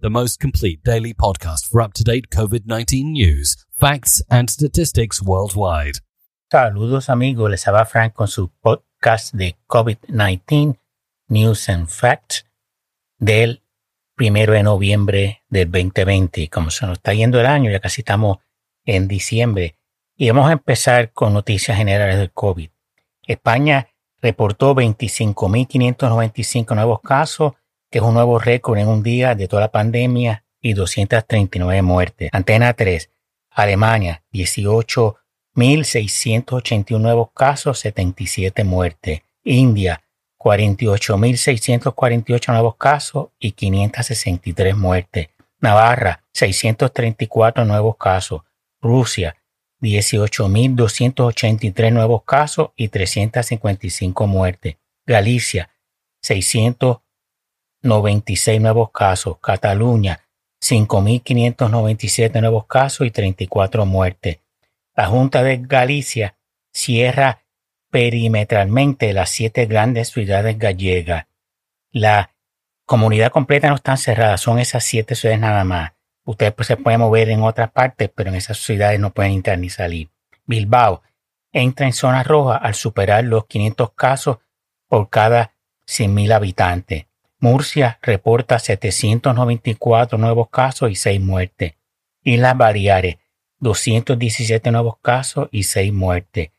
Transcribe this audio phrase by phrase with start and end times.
[0.00, 5.22] the most complete daily podcast for up to date COVID 19 news, facts, and statistics
[5.22, 6.00] worldwide.
[6.52, 10.78] Saludos amigos, les habla Frank con su podcast de COVID-19
[11.28, 12.44] News and Facts
[13.18, 13.62] del
[14.14, 16.48] primero de noviembre del 2020.
[16.48, 18.38] Como se nos está yendo el año, ya casi estamos
[18.84, 19.78] en diciembre.
[20.14, 22.70] Y vamos a empezar con noticias generales del COVID.
[23.26, 23.88] España
[24.20, 27.54] reportó 25.595 nuevos casos
[27.90, 32.30] que es un nuevo récord en un día de toda la pandemia y 239 muertes.
[32.32, 33.10] Antena 3,
[33.50, 39.22] Alemania, 18.681 nuevos casos, 77 muertes.
[39.44, 40.02] India,
[40.38, 45.28] 48.648 nuevos casos y 563 muertes.
[45.60, 48.42] Navarra, 634 nuevos casos.
[48.80, 49.36] Rusia,
[49.80, 54.76] 18.283 nuevos casos y 355 muertes.
[55.06, 55.70] Galicia,
[56.22, 56.98] 600
[57.86, 59.38] 96 nuevos casos.
[59.40, 60.20] Cataluña,
[60.60, 64.40] 5.597 nuevos casos y 34 muertes.
[64.94, 66.36] La Junta de Galicia
[66.72, 67.42] cierra
[67.90, 71.26] perimetralmente las siete grandes ciudades gallegas.
[71.90, 72.34] La
[72.84, 75.92] comunidad completa no está cerrada, son esas siete ciudades nada más.
[76.24, 79.58] Ustedes pues, se pueden mover en otras partes, pero en esas ciudades no pueden entrar
[79.58, 80.10] ni salir.
[80.44, 81.02] Bilbao
[81.52, 84.38] entra en zona roja al superar los 500 casos
[84.88, 85.54] por cada
[85.86, 87.06] 100.000 habitantes.
[87.46, 91.74] Murcia reporta 794 nuevos casos y 6 muertes.
[92.24, 93.18] Islas Baleares,
[93.60, 96.50] 217 nuevos casos y 6 muertes.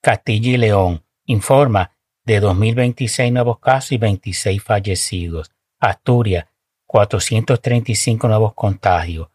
[0.00, 1.90] Castilla y León informa
[2.24, 5.50] de 2026 nuevos casos y 26 fallecidos.
[5.80, 6.46] Asturias,
[6.86, 9.26] 435 nuevos contagios.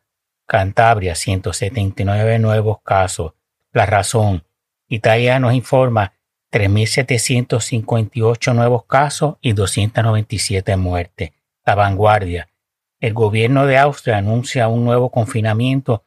[0.46, 3.34] Cantabria, 179 nuevos casos.
[3.74, 4.46] La razón.
[4.88, 6.14] Italia nos informa
[6.52, 11.32] 3.758 nuevos casos y 297 muertes.
[11.66, 12.50] La vanguardia.
[13.00, 16.04] El gobierno de Austria anuncia un nuevo confinamiento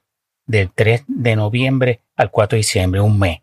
[0.47, 3.41] del 3 de noviembre al 4 de diciembre, un mes.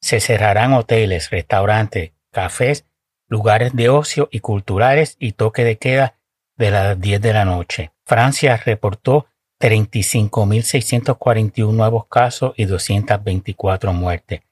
[0.00, 2.86] Se cerrarán hoteles, restaurantes, cafés,
[3.28, 6.14] lugares de ocio y culturales y toque de queda
[6.56, 7.90] de las 10 de la noche.
[8.04, 9.26] Francia reportó
[9.60, 14.42] 35.641 nuevos casos y 224 muertes.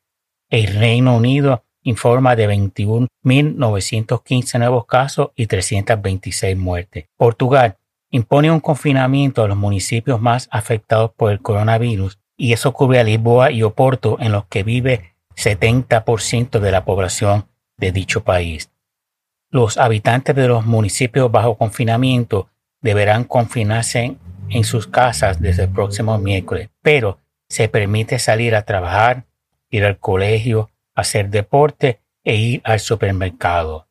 [0.50, 7.06] El Reino Unido informa de 21.915 nuevos casos y 326 muertes.
[7.16, 7.76] Portugal
[8.10, 13.04] impone un confinamiento a los municipios más afectados por el coronavirus y eso cubre a
[13.04, 17.46] Lisboa y Oporto en los que vive 70% de la población
[17.76, 18.70] de dicho país.
[19.50, 22.48] Los habitantes de los municipios bajo confinamiento
[22.80, 24.16] deberán confinarse
[24.48, 27.18] en sus casas desde el próximo miércoles, pero
[27.48, 29.24] se permite salir a trabajar,
[29.70, 33.88] ir al colegio, hacer deporte e ir al supermercado.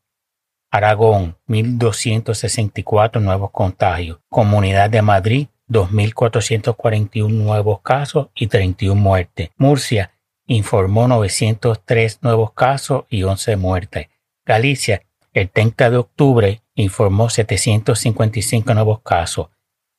[0.72, 4.20] Aragón, 1.264 nuevos contagios.
[4.30, 9.50] Comunidad de Madrid, 2.441 nuevos casos y 31 muertes.
[9.58, 10.12] Murcia
[10.48, 14.08] informó 903 nuevos casos y 11 muertes.
[14.46, 19.50] Galicia, el 30 de octubre, informó 755 nuevos casos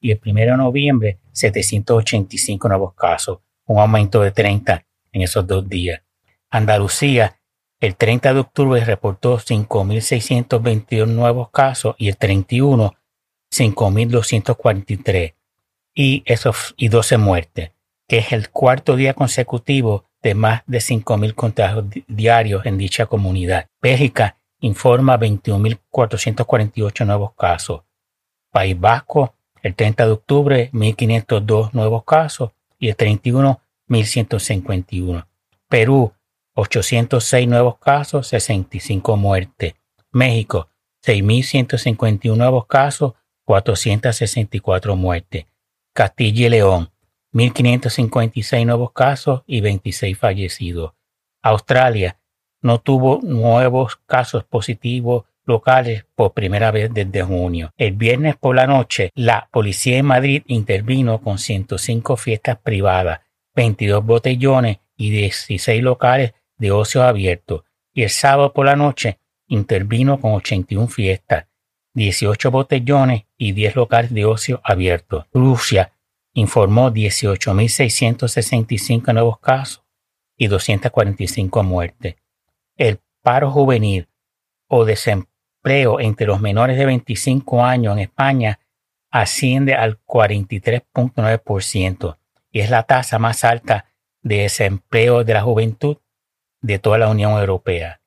[0.00, 5.68] y el 1 de noviembre 785 nuevos casos, un aumento de 30 en esos dos
[5.68, 6.02] días.
[6.54, 7.40] Andalucía,
[7.80, 12.94] el 30 de octubre reportó 5.622 nuevos casos y el 31
[13.52, 15.34] 5.243
[15.96, 16.24] y,
[16.76, 17.72] y 12 muertes,
[18.06, 23.66] que es el cuarto día consecutivo de más de 5.000 contagios diarios en dicha comunidad.
[23.82, 27.82] Bélgica informa 21.448 nuevos casos.
[28.52, 35.26] País Vasco, el 30 de octubre, 1.502 nuevos casos y el 31, 1.151.
[35.68, 36.12] Perú,
[36.54, 39.74] 806 nuevos casos, 65 muertes.
[40.12, 40.68] México,
[41.04, 45.46] 6.151 nuevos casos, 464 muertes.
[45.92, 46.90] Castilla y León,
[47.32, 50.92] 1.556 nuevos casos y 26 fallecidos.
[51.42, 52.18] Australia
[52.62, 57.72] no tuvo nuevos casos positivos locales por primera vez desde junio.
[57.76, 63.20] El viernes por la noche, la policía en Madrid intervino con 105 fiestas privadas,
[63.54, 70.20] 22 botellones y 16 locales de ocio abierto y el sábado por la noche intervino
[70.20, 71.46] con 81 fiestas,
[71.94, 75.28] 18 botellones y 10 locales de ocio abierto.
[75.32, 75.92] Rusia
[76.32, 79.84] informó 18.665 nuevos casos
[80.36, 82.16] y 245 muertes.
[82.76, 84.08] El paro juvenil
[84.66, 88.58] o desempleo entre los menores de 25 años en España
[89.10, 92.16] asciende al 43.9%
[92.50, 93.86] y es la tasa más alta
[94.22, 95.98] de desempleo de la juventud
[96.64, 98.00] de toda la Unión Europea.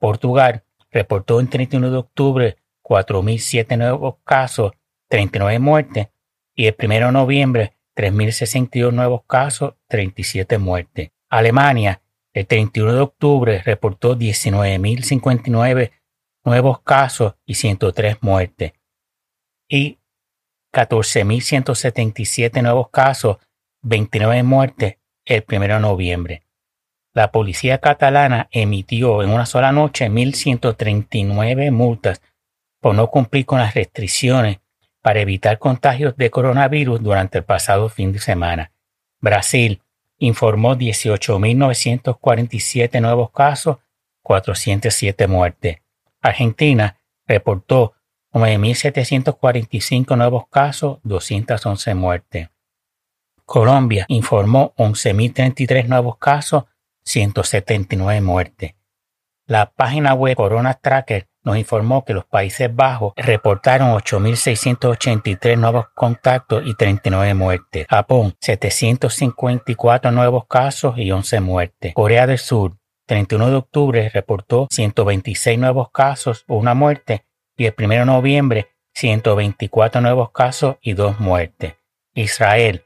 [0.00, 4.72] Portugal reportó en 31 de octubre 4.007 nuevos casos,
[5.08, 6.08] 39 muertes
[6.56, 11.10] Y el 1 de noviembre, 3.062 nuevos casos, 37 muertes.
[11.28, 12.02] Alemania,
[12.32, 15.92] el 31 de octubre, reportó 19.059
[16.44, 18.72] nuevos casos y 103 muertes.
[19.68, 20.00] Y
[20.72, 23.38] 14.177 nuevos casos,
[23.82, 26.44] 29 muertes el 1 de noviembre.
[27.14, 32.20] La policía catalana emitió en una sola noche 1.139 multas
[32.80, 34.58] por no cumplir con las restricciones
[35.00, 38.72] para evitar contagios de coronavirus durante el pasado fin de semana.
[39.20, 39.80] Brasil
[40.18, 43.78] informó 18.947 nuevos casos,
[44.22, 45.76] 407 muertes.
[46.20, 46.96] Argentina
[47.26, 47.94] reportó
[48.32, 52.48] 9.745 nuevos casos, 211 muertes.
[53.44, 56.64] Colombia informó 11.033 nuevos casos,
[57.04, 58.74] 179 muertes.
[59.46, 66.62] La página web Corona Tracker nos informó que los Países Bajos reportaron 8.683 nuevos contactos
[66.66, 67.86] y 39 muertes.
[67.88, 71.94] Japón, 754 nuevos casos y 11 muertes.
[71.94, 77.26] Corea del Sur, 31 de octubre reportó 126 nuevos casos, una muerte
[77.56, 81.74] y el 1 de noviembre 124 nuevos casos y dos muertes.
[82.14, 82.83] Israel,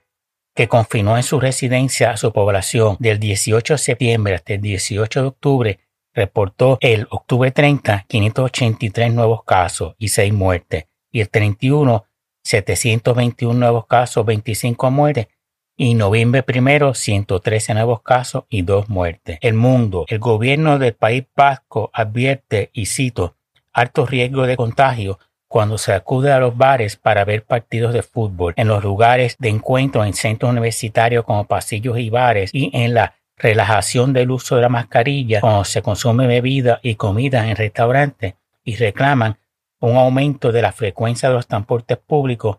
[0.59, 5.23] que confinó en su residencia a su población del 18 de septiembre hasta el 18
[5.23, 5.79] de octubre,
[6.13, 12.07] reportó el octubre 30 583 nuevos casos y 6 muertes, y el 31
[12.43, 15.29] 721 nuevos casos, 25 muertes,
[15.77, 19.39] y noviembre primero 113 nuevos casos y 2 muertes.
[19.41, 23.37] El mundo, el gobierno del país vasco advierte, y cito,
[23.73, 28.53] alto riesgo de contagio cuando se acude a los bares para ver partidos de fútbol,
[28.57, 33.15] en los lugares de encuentro en centros universitarios como pasillos y bares y en la
[33.37, 38.35] relajación del uso de la mascarilla cuando se consume bebida y comida en restaurantes
[38.65, 39.39] y reclaman
[39.81, 42.59] un aumento de la frecuencia de los transportes públicos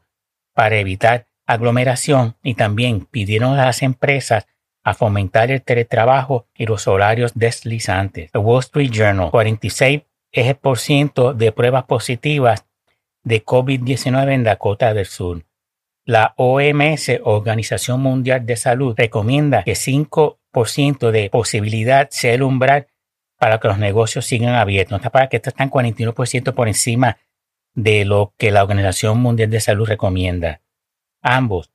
[0.53, 4.47] para evitar aglomeración y también pidieron a las empresas
[4.83, 8.31] a fomentar el teletrabajo y los horarios deslizantes.
[8.31, 10.01] The Wall Street Journal, 46
[10.31, 12.65] es el por ciento de pruebas positivas
[13.29, 15.45] de COVID-19 en Dakota del Sur.
[16.03, 22.87] La OMS, Organización Mundial de Salud, recomienda que 5% de posibilidad sea el umbral
[23.37, 24.99] para que los negocios sigan abiertos.
[25.11, 27.17] para que esto está en 41% por encima
[27.75, 30.61] de lo que la Organización Mundial de Salud recomienda.
[31.21, 31.71] Ambos,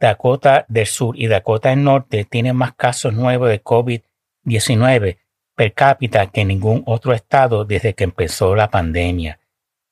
[0.00, 5.18] Dakota del Sur y Dakota del Norte, tienen más casos nuevos de COVID-19
[5.54, 9.38] per cápita que ningún otro estado desde que empezó la pandemia.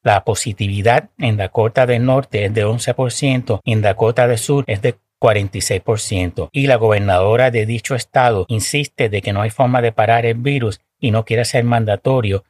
[0.05, 4.83] La positividad en Dakota del Norte es de 11% y en Dakota del Sur es
[4.83, 6.51] de 46%.
[6.53, 10.35] Y la gobernadora de dicho estado insiste de que no hay forma de parar el
[10.35, 12.45] virus y no quiere ser mandatorio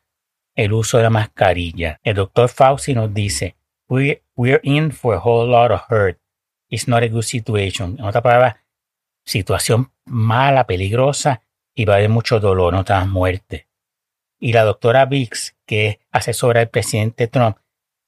[0.57, 2.01] el uso de la mascarilla.
[2.03, 3.55] El doctor Fauci nos dice,
[3.89, 6.19] we're in for a whole lot of hurt.
[6.69, 7.97] It's not a good situation.
[8.01, 8.65] En otra palabra,
[9.25, 11.43] situación mala, peligrosa
[11.73, 13.69] y va a haber mucho dolor, no muerte.
[14.41, 17.57] Y la doctora Biggs, que es asesora del presidente Trump,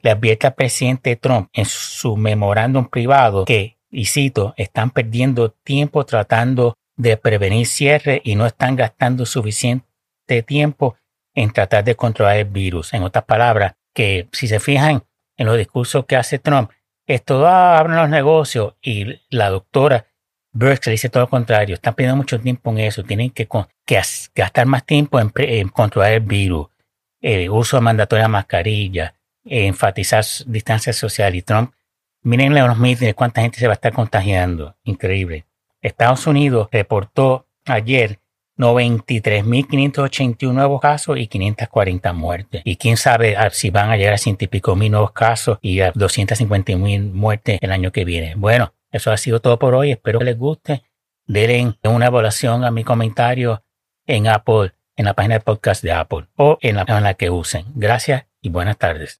[0.00, 6.04] le advierte al presidente Trump en su memorándum privado que, y cito, están perdiendo tiempo
[6.04, 10.96] tratando de prevenir cierre y no están gastando suficiente tiempo
[11.34, 12.94] en tratar de controlar el virus.
[12.94, 15.04] En otras palabras, que si se fijan
[15.36, 16.70] en los discursos que hace Trump,
[17.06, 20.06] esto ah, abren los negocios y la doctora
[20.56, 23.46] Burke le dice todo lo contrario, están perdiendo mucho tiempo en eso, tienen que,
[24.34, 26.68] gastar más tiempo en, controlar el virus,
[27.20, 31.72] el uso mandatorio de mascarilla, enfatizar distancia social y Trump.
[32.22, 34.76] Miren los mítines, cuánta gente se va a estar contagiando.
[34.84, 35.46] Increíble.
[35.80, 38.18] Estados Unidos reportó ayer
[38.58, 42.62] 93.581 nuevos casos y 540 muertes.
[42.64, 45.58] Y quién sabe ah, si van a llegar a ciento y pico mil nuevos casos
[45.60, 48.34] y a 250.000 muertes el año que viene.
[48.36, 49.92] Bueno, eso ha sido todo por hoy.
[49.92, 50.82] Espero que les guste.
[51.26, 53.62] Denle una evaluación a mi comentario
[54.06, 57.30] en Apple, en la página de podcast de Apple o en la, en la que
[57.30, 57.66] usen.
[57.74, 59.14] Gracias y buenas tardes.